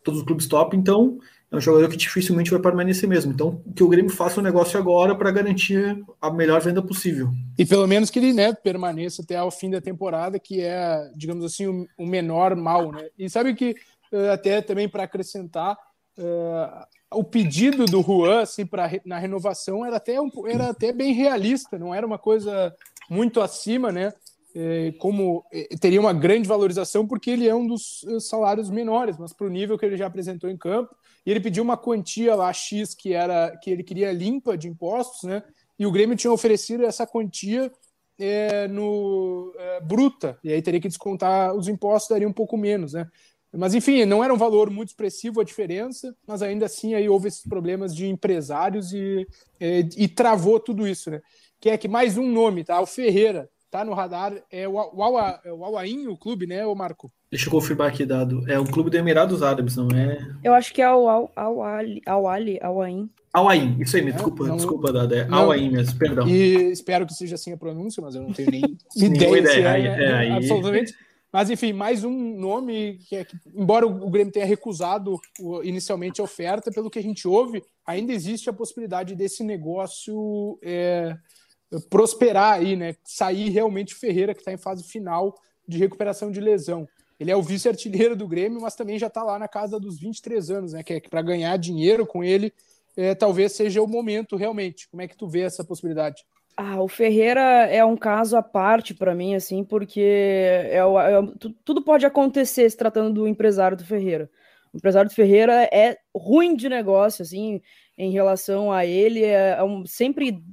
[0.03, 1.19] todos os clubes top, então
[1.51, 3.31] é um jogador que dificilmente vai permanecer mesmo.
[3.31, 7.29] Então, que o Grêmio faça o um negócio agora para garantir a melhor venda possível.
[7.57, 11.43] E pelo menos que ele né, permaneça até o fim da temporada, que é, digamos
[11.43, 12.91] assim, o, o menor mal.
[12.91, 13.09] Né?
[13.17, 13.75] E sabe que,
[14.11, 15.75] eh, até também para acrescentar,
[16.19, 21.13] uh, o pedido do Juan assim, pra, na renovação era até, um, era até bem
[21.13, 22.75] realista, não era uma coisa
[23.09, 24.13] muito acima, né?
[24.55, 29.15] É, como é, teria uma grande valorização, porque ele é um dos eh, salários menores,
[29.17, 30.95] mas para o nível que ele já apresentou em campo.
[31.23, 35.23] E ele pediu uma quantia lá X que era que ele queria limpa de impostos,
[35.23, 35.43] né?
[35.77, 37.71] E o Grêmio tinha oferecido essa quantia
[38.17, 42.93] é, no é, bruta, e aí teria que descontar os impostos, daria um pouco menos,
[42.93, 43.07] né?
[43.51, 47.29] Mas, enfim, não era um valor muito expressivo a diferença, mas ainda assim aí houve
[47.29, 49.27] esses problemas de empresários e,
[49.59, 51.21] e, e travou tudo isso, né?
[51.59, 52.79] Que é que mais um nome, tá?
[52.79, 54.79] O Ferreira, tá no radar, é o,
[55.43, 57.11] é o Awain, o clube, né, o Marco?
[57.31, 58.43] Deixa eu confirmar aqui, dado.
[58.49, 60.17] É um clube do Emirados Árabes, não é?
[60.43, 63.09] Eu acho que é o Al-Ali, Al-Ali, Al-Ain.
[63.31, 66.27] Al-Ain, isso aí, me desculpa, não, desculpa, Dado, é Al-Ain mesmo, perdão.
[66.27, 69.37] E espero que seja assim a pronúncia, mas eu não tenho nem ideia.
[69.37, 69.87] ideia.
[69.87, 70.95] É, é, é, absolutamente.
[71.31, 75.19] Mas, enfim, mais um nome que, é, que embora o Grêmio tenha recusado
[75.63, 81.15] inicialmente a oferta, pelo que a gente ouve, ainda existe a possibilidade desse negócio é,
[81.89, 82.95] prosperar aí, né?
[83.03, 85.35] Sair realmente Ferreira, que está em fase final
[85.67, 86.87] de recuperação de lesão.
[87.19, 90.49] Ele é o vice-artilheiro do Grêmio, mas também já está lá na casa dos 23
[90.49, 90.83] anos, né?
[90.83, 92.53] Que é para ganhar dinheiro com ele,
[92.95, 94.87] é, talvez seja o momento realmente.
[94.89, 96.23] Como é que tu vê essa possibilidade?
[96.61, 101.81] Ah, o Ferreira é um caso à parte para mim, assim, porque é, é, tudo
[101.81, 104.29] pode acontecer se tratando do empresário do Ferreira.
[104.73, 107.61] O empresário do Ferreira é ruim de negócio, assim,
[107.97, 110.43] em relação a ele, é, é um, sempre,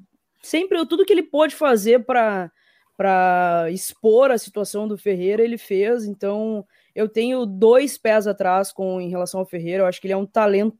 [0.46, 2.50] sempre tudo que ele pôde fazer para
[2.96, 6.06] para expor a situação do Ferreira, ele fez.
[6.06, 9.82] Então, eu tenho dois pés atrás com em relação ao Ferreira.
[9.82, 10.78] Eu acho que ele é um talento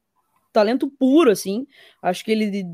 [0.57, 1.67] talento puro, assim.
[2.01, 2.65] Acho que ele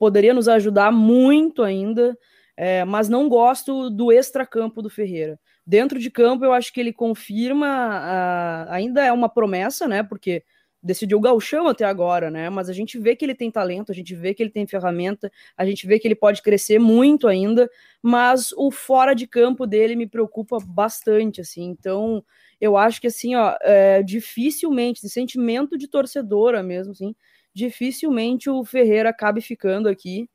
[0.00, 2.18] poderia nos ajudar muito ainda,
[2.56, 5.38] é, mas não gosto do extracampo do Ferreira.
[5.64, 10.02] Dentro de campo, eu acho que ele confirma, a, ainda é uma promessa, né?
[10.02, 10.42] Porque
[10.82, 12.48] decidiu o galchão até agora, né?
[12.50, 15.30] Mas a gente vê que ele tem talento, a gente vê que ele tem ferramenta,
[15.56, 17.68] a gente vê que ele pode crescer muito ainda,
[18.02, 21.64] mas o fora de campo dele me preocupa bastante, assim.
[21.64, 22.24] Então,
[22.60, 27.14] eu acho que assim, ó, é, dificilmente, de sentimento de torcedora mesmo, assim,
[27.54, 30.28] dificilmente o Ferreira acabe ficando aqui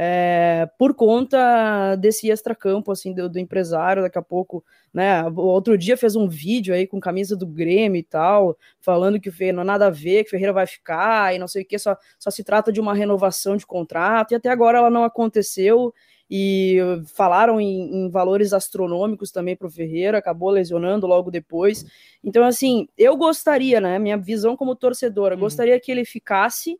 [0.00, 5.76] é, por conta desse extracampo, assim, do, do, empresário, daqui a pouco, né, o outro
[5.76, 9.62] dia fez um vídeo aí com camisa do Grêmio e tal, falando que o não
[9.62, 11.96] há nada a ver, que o Ferreira vai ficar e não sei o que, só,
[12.16, 15.92] só se trata de uma renovação de contrato, e até agora ela não aconteceu,
[16.30, 21.84] e falaram em, em valores astronômicos também para o Ferreira, acabou lesionando logo depois.
[22.22, 23.98] Então, assim, eu gostaria, né?
[23.98, 25.40] Minha visão como torcedora, uhum.
[25.40, 26.78] gostaria que ele ficasse,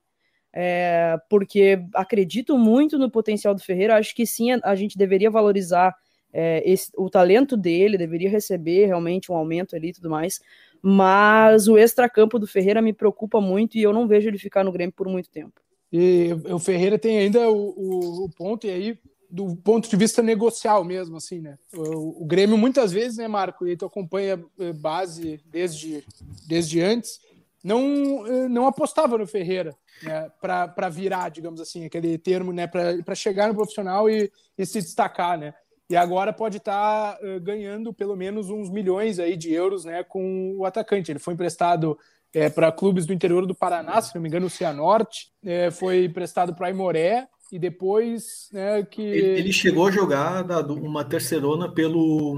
[0.60, 3.96] é, porque acredito muito no potencial do Ferreira.
[3.96, 5.94] Acho que sim, a, a gente deveria valorizar
[6.32, 10.40] é, esse, o talento dele, deveria receber realmente um aumento ali e tudo mais.
[10.82, 14.72] Mas o extracampo do Ferreira me preocupa muito e eu não vejo ele ficar no
[14.72, 15.60] Grêmio por muito tempo.
[15.92, 18.98] E o Ferreira tem ainda o, o, o ponto, e aí
[19.30, 21.56] do ponto de vista negocial mesmo, assim, né?
[21.72, 26.02] O, o, Grêmio muitas vezes, né, Marco, e tu acompanha eh, base desde,
[26.48, 27.20] desde antes,
[27.62, 33.14] não, eh, não apostava no Ferreira, né, para virar, digamos assim, aquele termo, né, para
[33.14, 35.54] chegar no profissional e, e, se destacar, né?
[35.90, 40.04] E agora pode estar tá, uh, ganhando pelo menos uns milhões aí de euros, né,
[40.04, 41.10] com o atacante.
[41.10, 41.98] Ele foi emprestado
[42.34, 46.04] é, para clubes do interior do Paraná, se não me engano, o Cianorte, é, foi
[46.04, 49.00] emprestado para Aimoré, e depois né, que.
[49.00, 52.36] Ele, ele, chegou a jogar uma terceirona pelo.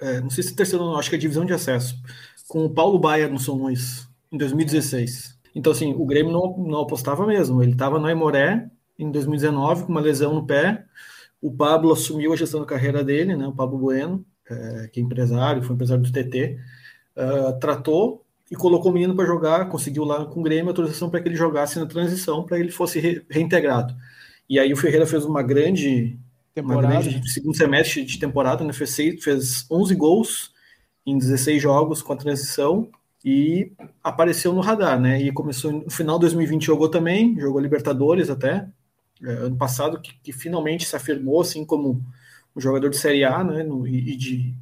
[0.00, 1.96] É, não sei se terceirona, acho que é divisão de acesso,
[2.48, 5.38] com o Paulo Baia no São Luís, em 2016.
[5.54, 7.62] Então, assim, o Grêmio não, não apostava mesmo.
[7.62, 10.84] Ele estava no Aimoré em 2019 com uma lesão no pé.
[11.40, 13.46] O Pablo assumiu a gestão da carreira dele, né?
[13.46, 16.58] O Pablo Bueno, é, que é empresário, foi empresário do TT,
[17.16, 21.08] uh, é, tratou e colocou o menino para jogar, conseguiu lá com o Grêmio autorização
[21.08, 23.94] para que ele jogasse na transição, para ele fosse re reintegrado.
[24.48, 26.18] E aí o Ferreira fez uma grande
[26.52, 28.72] temporada, uma grande, segundo semestre de temporada, né?
[28.72, 30.52] fez, fez 11 gols
[31.06, 32.90] em 16 jogos com a transição
[33.24, 35.20] e apareceu no radar, né?
[35.20, 38.66] E começou no final de 2020 jogou também, jogou Libertadores até
[39.22, 42.02] é, ano passado que, que, finalmente se afirmou assim como
[42.56, 43.62] um jogador de Série A, né?
[43.62, 44.54] No, e, e de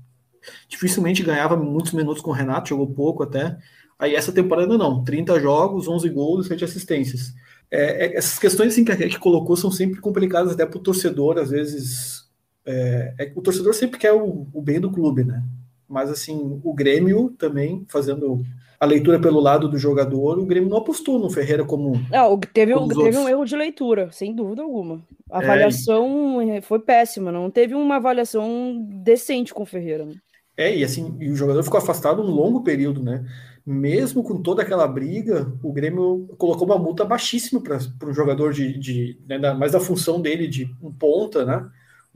[0.69, 3.59] dificilmente ganhava muitos minutos com o Renato, jogou pouco até.
[3.99, 7.35] Aí essa temporada não, 30 jogos, 11 gols, 7 assistências.
[7.71, 10.83] É, é, essas questões assim, que a gente colocou são sempre complicadas até para o
[10.83, 12.27] torcedor, às vezes.
[12.65, 15.43] É, é, o torcedor sempre quer o, o, bem do clube, né?
[15.89, 18.43] Mas assim, o Grêmio também, fazendo
[18.79, 22.01] a leitura pelo lado do jogador, o Grêmio não apostou no Ferreira como.
[22.11, 25.03] Não, teve, como teve um erro de leitura, sem dúvida alguma.
[25.31, 30.05] A é, avaliação é, foi péssima, não teve uma avaliação decente com o Ferreira.
[30.05, 30.15] Né?
[30.57, 33.25] É, e assim, e o jogador ficou afastado um longo período, né?
[33.69, 38.79] mesmo com toda aquela briga, o Grêmio colocou uma multa baixíssima para um jogador de,
[38.79, 41.69] de né, mais da função dele de um ponta, né?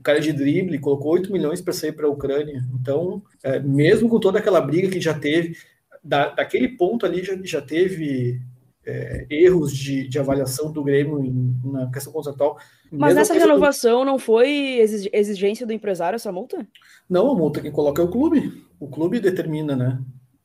[0.03, 2.61] Um cara de drible, colocou 8 milhões para sair para a Ucrânia.
[2.73, 5.55] Então, é, mesmo com toda aquela briga que já teve,
[6.03, 8.41] da, daquele ponto ali já, já teve
[8.85, 12.57] é, erros de, de, avaliação do Grêmio em, na questão contratual.
[12.91, 14.05] Mas nessa renovação do...
[14.05, 14.79] não foi
[15.13, 16.67] exigência do empresário essa multa?
[17.09, 18.61] Não, a multa quem coloca é o clube.
[18.77, 20.01] O clube determina, né?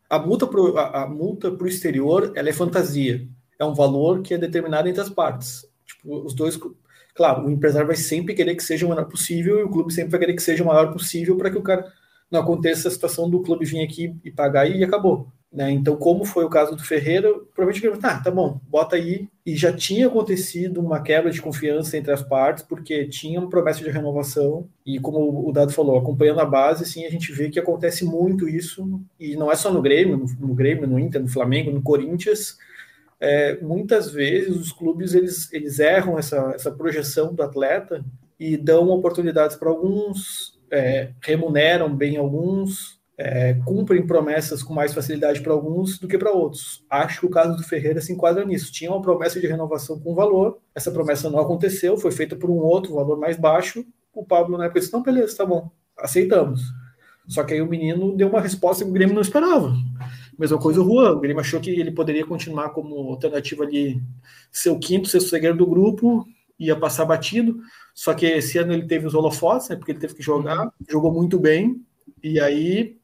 [0.09, 3.27] A multa para a, a multa o exterior ela é fantasia.
[3.59, 5.67] É um valor que é determinado entre as partes.
[5.85, 6.59] Tipo, os dois.
[7.19, 10.13] Claro, o empresário vai sempre querer que seja o menor possível e o clube sempre
[10.13, 11.93] vai querer que seja o maior possível para que o cara
[12.31, 15.27] não aconteça a situação do clube vir aqui e pagar e acabou.
[15.53, 15.69] Né?
[15.73, 19.27] Então, como foi o caso do Ferreira, provavelmente ele tá, tá bom, bota aí.
[19.45, 23.83] E já tinha acontecido uma quebra de confiança entre as partes, porque tinha uma promessa
[23.83, 24.69] de renovação.
[24.87, 28.49] E como o Dado falou, acompanhando a base, sim, a gente vê que acontece muito
[28.49, 29.03] isso.
[29.19, 32.59] E não é só no Grêmio, no, no Grêmio, no Inter, no Flamengo, no Corinthians.
[33.21, 38.05] É, muitas vezes os clubes eles, eles erram essa, essa projeção do atleta
[38.39, 45.41] e dão oportunidades para alguns, é, remuneram bem alguns, é, cumprem promessas com mais facilidade
[45.41, 46.85] para alguns do que para outros.
[46.89, 48.71] Acho que o caso do Ferreira se enquadra nisso.
[48.71, 52.59] Tinha uma promessa de renovação com valor, essa promessa não aconteceu, foi feita por um
[52.59, 53.85] outro valor mais baixo.
[54.15, 56.63] O Pablo na época disse: não, beleza, tá bom, aceitamos.
[57.27, 59.75] Só que aí o menino deu uma resposta que o Grêmio não esperava.
[60.39, 64.01] Mesma coisa o Juan, o Grêmio achou que ele poderia continuar como alternativa ali,
[64.53, 66.25] ser o quinto, sexto zagueiro do grupo,
[66.59, 67.59] ia passar batido.
[67.95, 70.71] Só que esse ano ele teve os holofotes, né, porque ele teve que jogar, uhum.
[70.89, 71.83] jogou muito bem,
[72.23, 72.97] e aí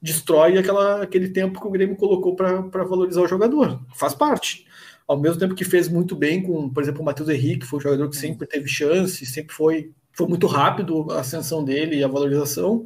[0.00, 3.80] destrói aquela, aquele tempo que o Grêmio colocou para valorizar o jogador.
[3.94, 4.66] Faz parte.
[5.06, 7.82] Ao mesmo tempo que fez muito bem com, por exemplo, o Matheus Henrique, foi um
[7.82, 12.08] jogador que sempre teve chance, sempre foi, foi muito rápido a ascensão dele e a
[12.08, 12.84] valorização.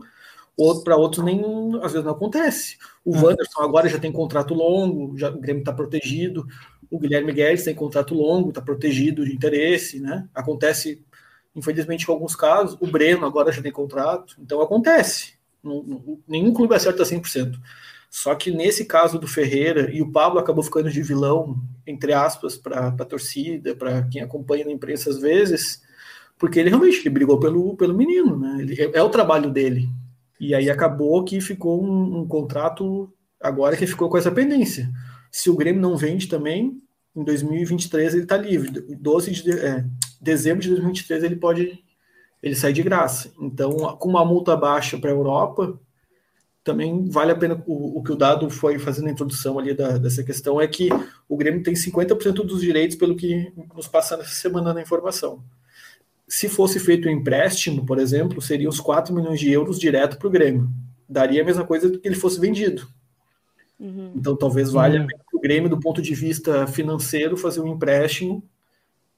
[0.57, 1.41] Outro, para outros, nem
[1.83, 2.77] às vezes não acontece.
[3.05, 3.21] O é.
[3.21, 6.47] Wanderson agora já tem contrato longo, já, o Grêmio está protegido.
[6.91, 10.29] O Guilherme Guedes tem contrato longo, está protegido de interesse, né?
[10.35, 11.03] Acontece,
[11.57, 12.77] infelizmente, com alguns casos.
[12.81, 15.35] O Breno agora já tem contrato, então acontece.
[15.63, 17.59] Não, não, nenhum clube acerta 100%.
[18.11, 22.59] Só que nesse caso do Ferreira, e o Pablo acabou ficando de vilão, entre aspas,
[22.59, 25.81] para a torcida, para quem acompanha na imprensa às vezes,
[26.39, 28.59] porque ele realmente ele brigou pelo, pelo menino, né?
[28.61, 29.89] Ele, é, é, o trabalho dele.
[30.43, 33.09] E aí acabou que ficou um, um, contrato
[33.41, 34.91] agora que ficou com essa pendência.
[35.31, 36.83] Se o Grêmio não vende também,
[37.15, 38.97] em 2023 ele está livre.
[38.97, 39.85] 12 de é,
[40.21, 41.79] dezembro de 2023 ele pode
[42.43, 43.33] ele sai de graça.
[43.41, 45.79] Então, com uma multa baixa para a Europa,
[46.65, 49.97] também vale a pena o, o, que o dado foi fazendo a introdução ali da,
[49.97, 50.89] dessa questão é que
[51.29, 55.41] o Grêmio tem 50% dos direitos pelo que nos passa nessa semana na informação.
[56.29, 60.29] Se fosse feito um empréstimo, por exemplo, seriam os 4 milhões de euros direto para
[60.29, 60.69] o Grêmio.
[61.09, 62.89] Daria a mesma coisa que ele fosse vendido.
[63.79, 64.13] Uhum.
[64.15, 65.07] Então talvez valha uhum.
[65.35, 68.43] o Grêmio, do ponto de vista financeiro, fazer um empréstimo,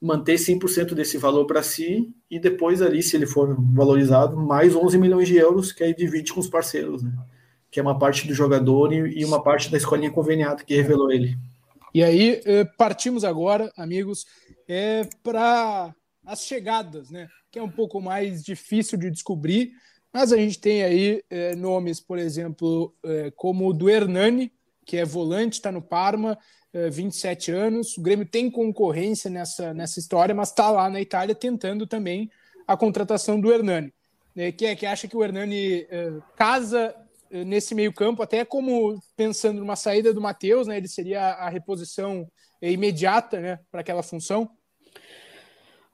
[0.00, 4.98] manter 100% desse valor para si e depois ali, se ele for valorizado, mais 11
[4.98, 7.12] milhões de euros que aí divide com os parceiros, né?
[7.70, 11.36] que é uma parte do jogador e, uma parte da escolinha conveniada que revelou ele.
[11.92, 14.26] E aí, eh, partimos agora, amigos,
[14.68, 15.94] é, para
[16.26, 17.28] as chegadas, né?
[17.50, 19.72] Que é um pouco mais difícil de descobrir,
[20.12, 24.52] mas a gente tem aí é, nomes, por exemplo, é, como o do Hernani,
[24.86, 26.38] que é volante, está no Parma,
[26.72, 27.98] é, 27 anos.
[27.98, 32.30] O Grêmio tem concorrência nessa, nessa história, mas está lá na Itália tentando também
[32.66, 33.92] a contratação do Hernani.
[34.34, 35.86] Né, que é que acha que o Hernani
[36.34, 36.92] casa
[37.30, 40.76] nesse meio-campo, até como pensando numa saída do Matheus, né?
[40.76, 42.28] Ele seria a reposição
[42.60, 44.50] imediata, né, para aquela função.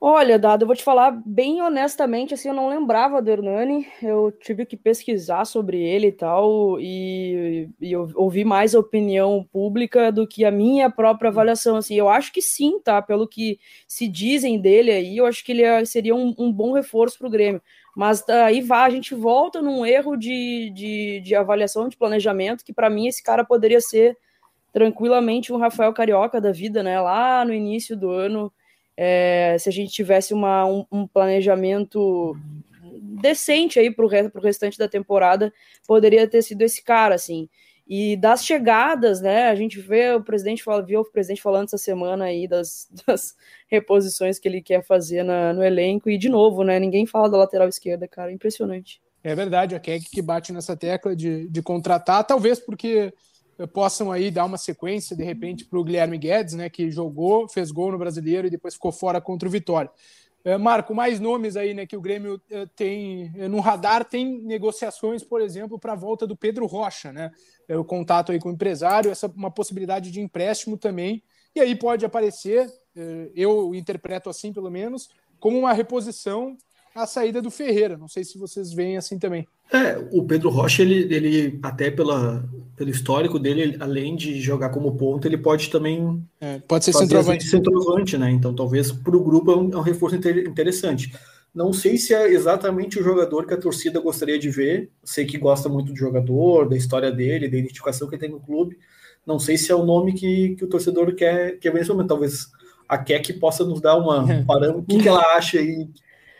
[0.02, 4.32] Olha, Dado, eu vou te falar bem honestamente, assim, eu não lembrava do Hernani, eu
[4.32, 10.10] tive que pesquisar sobre ele e tal, e, e eu ouvi mais a opinião pública
[10.10, 14.08] do que a minha própria avaliação, assim, eu acho que sim, tá, pelo que se
[14.08, 17.30] dizem dele aí, eu acho que ele é, seria um, um bom reforço para o
[17.30, 17.60] Grêmio,
[17.94, 22.72] mas aí vai, a gente volta num erro de, de, de avaliação, de planejamento, que
[22.72, 24.16] para mim esse cara poderia ser
[24.72, 27.00] tranquilamente um Rafael Carioca da vida, né?
[27.00, 28.52] Lá no início do ano,
[29.02, 32.36] é, se a gente tivesse uma, um, um planejamento
[33.18, 35.50] decente aí para o re, restante da temporada,
[35.86, 37.48] poderia ter sido esse cara, assim.
[37.88, 39.48] E das chegadas, né?
[39.48, 43.34] A gente vê o presidente fala, viu o presidente falando essa semana aí das, das
[43.68, 46.10] reposições que ele quer fazer na, no elenco.
[46.10, 46.78] E de novo, né?
[46.78, 48.30] Ninguém fala da lateral esquerda, cara.
[48.30, 49.00] Impressionante.
[49.24, 53.14] É verdade, a Keck que bate nessa tecla de, de contratar, talvez porque
[53.66, 56.68] possam aí dar uma sequência, de repente, para o Guilherme Guedes, né?
[56.68, 59.90] Que jogou, fez gol no brasileiro e depois ficou fora contra o Vitória.
[60.42, 65.22] É, Marco, mais nomes aí, né, que o Grêmio é, tem no radar, tem negociações,
[65.22, 67.30] por exemplo, para a volta do Pedro Rocha, né?
[67.68, 71.22] O contato aí com o empresário, essa uma possibilidade de empréstimo também.
[71.54, 72.72] E aí pode aparecer,
[73.34, 76.56] eu interpreto assim pelo menos, como uma reposição
[76.94, 77.96] à saída do Ferreira.
[77.96, 79.46] Não sei se vocês veem assim também.
[79.72, 82.44] É, o Pedro Rocha, ele, ele até pela,
[82.76, 86.22] pelo histórico dele, além de jogar como ponto, ele pode também.
[86.40, 87.44] É, pode ser centroavante.
[87.44, 88.31] centroavante, né?
[88.31, 91.12] Então, talvez para o grupo é um, é um reforço interessante.
[91.55, 94.90] Não sei se é exatamente o jogador que a torcida gostaria de ver.
[95.03, 98.40] Sei que gosta muito do jogador, da história dele, da identificação que ele tem no
[98.40, 98.79] clube.
[99.26, 102.09] Não sei se é o nome que, que o torcedor quer, quer ver nesse momento.
[102.09, 102.48] Talvez
[102.88, 104.81] a Keck possa nos dar uma um parâmetro.
[104.81, 105.88] O que, que ela acha aí?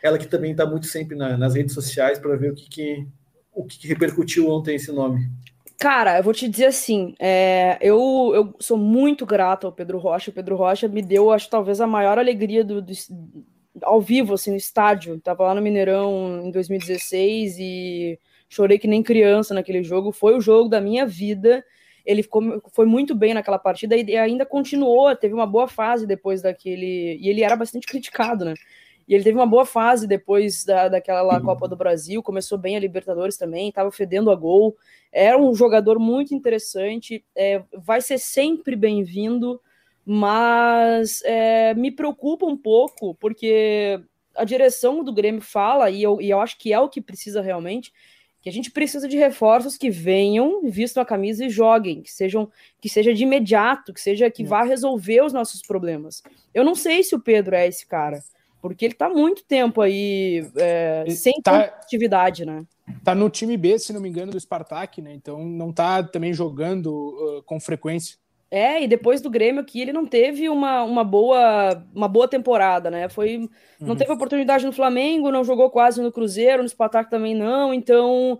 [0.03, 3.07] Ela que também está muito sempre na, nas redes sociais para ver o que, que
[3.53, 5.29] o que repercutiu ontem esse nome.
[5.77, 10.29] Cara, eu vou te dizer assim, é, eu, eu sou muito grato ao Pedro Rocha.
[10.29, 12.93] O Pedro Rocha me deu, acho, talvez a maior alegria do, do
[13.81, 15.19] ao vivo, assim, no estádio.
[15.19, 20.11] Tava lá no Mineirão em 2016 e chorei que nem criança naquele jogo.
[20.11, 21.63] Foi o jogo da minha vida.
[22.05, 26.41] Ele ficou, foi muito bem naquela partida e ainda continuou, teve uma boa fase depois
[26.41, 27.17] daquele.
[27.19, 28.53] E ele era bastante criticado, né?
[29.11, 32.77] E ele teve uma boa fase depois da, daquela lá Copa do Brasil, começou bem
[32.77, 34.77] a Libertadores também, estava fedendo a gol.
[35.11, 39.59] Era um jogador muito interessante, é, vai ser sempre bem-vindo,
[40.05, 43.99] mas é, me preocupa um pouco, porque
[44.33, 47.41] a direção do Grêmio fala, e eu, e eu acho que é o que precisa
[47.41, 47.91] realmente,
[48.41, 52.49] que a gente precisa de reforços que venham, vistam a camisa e joguem, que sejam
[52.79, 56.23] que seja de imediato, que seja que vá resolver os nossos problemas.
[56.53, 58.23] Eu não sei se o Pedro é esse cara
[58.61, 62.63] porque ele tá muito tempo aí é, sem tá, atividade, né?
[63.03, 65.13] Tá no time B, se não me engano, do Spartak, né?
[65.13, 68.21] Então não tá também jogando uh, com frequência.
[68.53, 72.91] É, e depois do Grêmio aqui, ele não teve uma, uma, boa, uma boa temporada,
[72.91, 73.07] né?
[73.07, 73.49] Foi,
[73.79, 73.95] não uhum.
[73.95, 77.73] teve oportunidade no Flamengo, não jogou quase no Cruzeiro, no Spartak também não.
[77.73, 78.37] Então,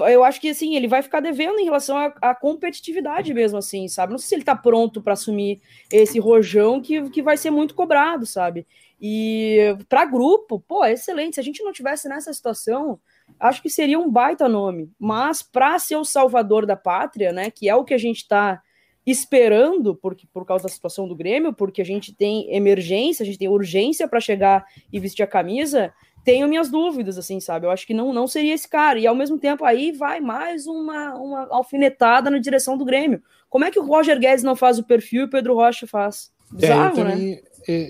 [0.00, 4.10] eu acho que assim, ele vai ficar devendo em relação à, competitividade mesmo, assim, sabe?
[4.10, 5.60] Não sei se ele tá pronto para assumir
[5.92, 8.66] esse rojão que, que vai ser muito cobrado, sabe?
[9.04, 11.34] E para grupo, pô, é excelente.
[11.34, 13.00] Se a gente não tivesse nessa situação,
[13.40, 14.92] acho que seria um baita nome.
[14.96, 17.50] Mas para ser o salvador da pátria, né?
[17.50, 18.62] Que é o que a gente está
[19.04, 23.38] esperando, porque por causa da situação do Grêmio, porque a gente tem emergência, a gente
[23.38, 25.92] tem urgência para chegar e vestir a camisa,
[26.24, 27.66] tenho minhas dúvidas, assim, sabe?
[27.66, 29.00] Eu acho que não, não seria esse cara.
[29.00, 33.20] E ao mesmo tempo aí vai mais uma, uma alfinetada na direção do Grêmio.
[33.50, 36.30] Como é que o Roger Guedes não faz o perfil e o Pedro Rocha faz?
[36.52, 37.42] Bizarro, é, também, né?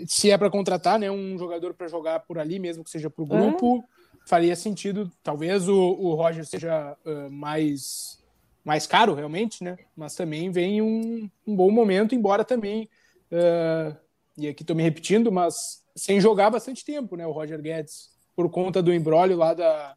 [0.06, 3.22] Se é para contratar, né, um jogador para jogar por ali, mesmo que seja para
[3.22, 4.28] o grupo, é.
[4.28, 5.10] faria sentido.
[5.22, 8.20] Talvez o, o Roger seja uh, mais
[8.64, 9.76] mais caro realmente, né?
[9.96, 12.88] Mas também vem um, um bom momento, embora também,
[13.32, 13.96] uh,
[14.36, 17.26] e aqui estou me repetindo, mas sem jogar bastante tempo, né?
[17.26, 19.96] O Roger Guedes, por conta do embrólio lá da,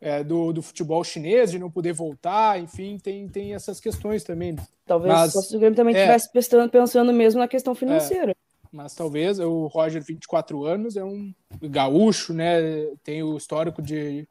[0.00, 4.52] é, do, do, futebol chinês, de não poder voltar, enfim, tem, tem essas questões também.
[4.52, 4.62] Né?
[4.86, 8.36] Talvez mas, o Grêmio também estivesse é, pensando, pensando mesmo na questão financeira.
[8.74, 12.86] É, mas talvez o Roger, 24 anos, é um gaúcho, né?
[13.02, 14.26] Tem o histórico de,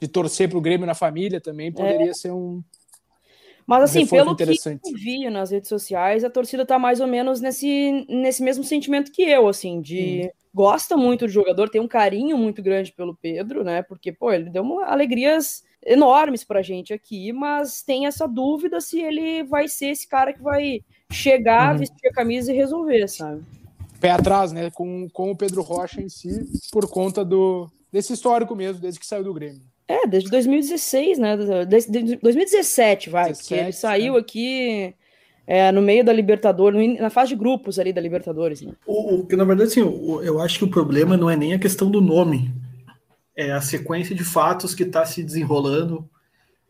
[0.00, 2.14] de torcer para o Grêmio na família também, poderia é.
[2.14, 2.62] ser um,
[3.66, 4.48] mas assim, pelo que eu
[4.94, 9.22] vi nas redes sociais, a torcida tá mais ou menos nesse, nesse mesmo sentimento que
[9.22, 10.30] eu, assim, de hum.
[10.52, 13.82] gosta muito do jogador, tem um carinho muito grande pelo Pedro, né?
[13.82, 19.00] Porque, pô, ele deu uma, alegrias enormes pra gente aqui, mas tem essa dúvida se
[19.00, 21.78] ele vai ser esse cara que vai chegar, uhum.
[21.78, 23.42] vestir a camisa e resolver, sabe?
[24.04, 24.70] Pé atrás, né?
[24.70, 29.06] Com, com o Pedro Rocha em si, por conta do desse histórico mesmo, desde que
[29.06, 29.62] saiu do Grêmio.
[29.88, 31.64] É, desde 2016, né?
[31.66, 34.18] Desde 2017, vai, 17, porque ele saiu né?
[34.18, 34.94] aqui
[35.46, 38.74] é, no meio da Libertadores, na fase de grupos ali da Libertadores, né?
[38.86, 41.58] O, o que na verdade, assim, eu acho que o problema não é nem a
[41.58, 42.52] questão do nome,
[43.34, 46.06] é a sequência de fatos que está se desenrolando.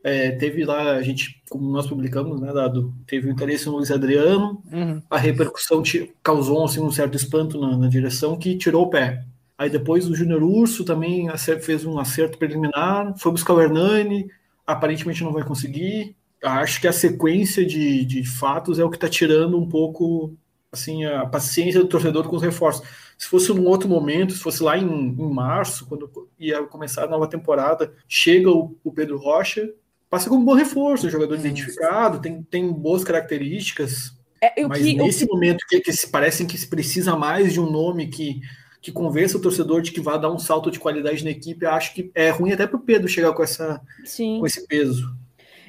[0.06, 3.90] É, teve lá, a gente, como nós publicamos, né, Dado, teve o interesse no Luiz
[3.90, 5.00] Adriano, uhum.
[5.08, 5.82] a repercussão
[6.22, 9.24] causou assim, um certo espanto na, na direção que tirou o pé.
[9.56, 11.26] Aí depois o Júnior Urso também
[11.62, 14.28] fez um acerto preliminar, foi buscar o Hernani,
[14.66, 16.14] aparentemente não vai conseguir.
[16.42, 20.36] Acho que a sequência de, de fatos é o que está tirando um pouco
[20.70, 22.86] assim a paciência do torcedor com os reforços.
[23.16, 27.08] Se fosse num outro momento, se fosse lá em, em março, quando ia começar a
[27.08, 29.72] nova temporada, chega o, o Pedro Rocha,
[30.14, 34.16] passa como um bom reforço, um jogador identificado, tem, tem boas características.
[34.40, 35.32] É, mas que, nesse que...
[35.32, 38.40] momento que, que se parecem que se precisa mais de um nome que
[38.80, 41.94] que convença o torcedor de que vai dar um salto de qualidade na equipe, acho
[41.94, 44.38] que é ruim até para o Pedro chegar com, essa, Sim.
[44.38, 45.10] com esse peso.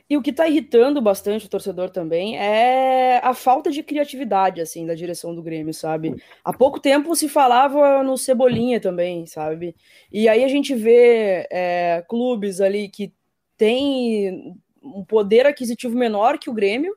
[0.10, 4.86] E o que está irritando bastante o torcedor também é a falta de criatividade, assim,
[4.86, 6.14] da direção do Grêmio, sabe?
[6.44, 9.74] Há pouco tempo se falava no Cebolinha também, sabe?
[10.12, 13.14] E aí a gente vê é, clubes ali que
[13.58, 16.96] têm um poder aquisitivo menor que o Grêmio,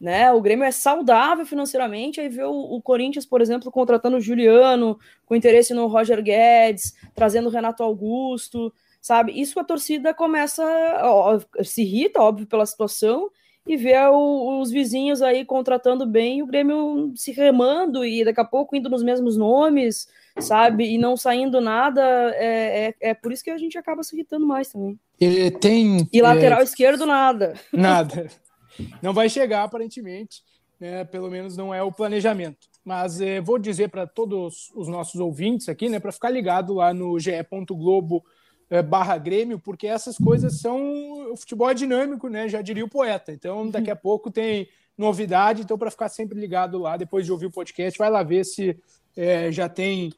[0.00, 0.32] né?
[0.32, 4.98] O Grêmio é saudável financeiramente, aí vê o, o, Corinthians, por exemplo, contratando o Juliano,
[5.24, 9.38] com interesse no Roger Guedes, trazendo o Renato Augusto, sabe?
[9.40, 10.62] Isso a torcida começa,
[11.02, 13.30] ó, se irrita, óbvio, pela situação,
[13.66, 18.44] e vê o, os vizinhos aí contratando bem, o Grêmio se remando e daqui a
[18.44, 20.06] pouco indo nos mesmos nomes,
[20.38, 20.92] sabe?
[20.92, 22.02] E não saindo nada,
[22.34, 24.98] é, é, é por isso que a gente acaba se irritando mais também.
[25.20, 26.64] E, tem, e lateral é...
[26.64, 27.54] esquerdo, nada.
[27.72, 28.28] Nada.
[29.00, 30.42] Não vai chegar, aparentemente,
[30.80, 31.04] né?
[31.04, 32.66] pelo menos não é o planejamento.
[32.84, 36.92] Mas eh, vou dizer para todos os nossos ouvintes aqui, né, para ficar ligado lá
[36.92, 38.24] no ge.globo
[38.68, 41.32] eh, barra Grêmio, porque essas coisas são.
[41.32, 42.48] O futebol é dinâmico, né?
[42.48, 43.32] Já diria o poeta.
[43.32, 44.68] Então, daqui a pouco tem
[44.98, 48.44] novidade, então, para ficar sempre ligado lá, depois de ouvir o podcast, vai lá ver
[48.44, 48.76] se
[49.16, 50.12] eh, já tem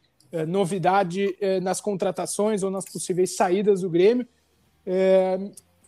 [0.47, 4.27] novidade eh, nas contratações ou nas possíveis saídas do Grêmio.
[4.85, 5.39] É,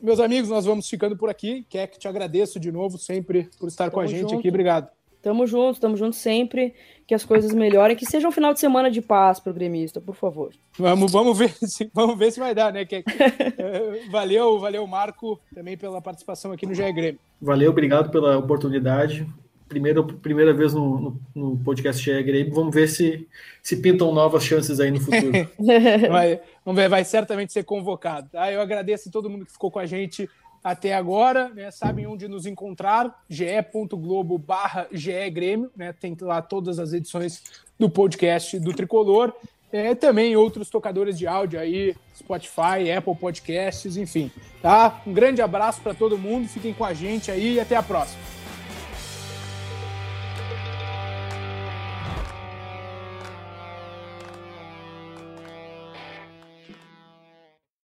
[0.00, 1.66] meus amigos, nós vamos ficando por aqui.
[1.68, 4.38] Quer que te agradeço de novo sempre por estar tamo com a gente junto.
[4.38, 4.48] aqui.
[4.48, 4.88] Obrigado.
[5.20, 6.74] Tamo junto, tamo junto sempre.
[7.06, 10.00] Que as coisas melhorem, que seja um final de semana de paz para o gremista,
[10.00, 10.52] por favor.
[10.78, 12.84] Vamos, vamos ver se vamos ver se vai dar, né?
[12.84, 13.02] Que,
[13.58, 17.20] é, valeu, valeu, Marco, também pela participação aqui no GE Grêmio.
[17.40, 19.26] Valeu, obrigado pela oportunidade
[19.68, 22.54] primeira, primeira vez no, no, no podcast GE Grêmio.
[22.54, 23.28] Vamos ver se,
[23.62, 25.32] se pintam novas chances aí no futuro.
[26.10, 28.28] vai, vamos ver, vai certamente ser convocado.
[28.30, 28.50] Tá?
[28.50, 30.28] Eu agradeço a todo mundo que ficou com a gente
[30.62, 31.70] até agora, né?
[31.70, 34.88] Sabem onde nos encontrar, ge.globo barra
[35.32, 35.92] Grêmio, né?
[35.92, 37.42] Tem lá todas as edições
[37.78, 39.32] do podcast do Tricolor.
[39.70, 44.30] É, também outros tocadores de áudio aí, Spotify, Apple Podcasts, enfim.
[44.62, 45.02] Tá?
[45.06, 48.37] Um grande abraço para todo mundo, fiquem com a gente aí e até a próxima.